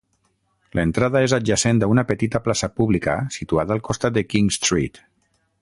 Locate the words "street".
4.61-5.03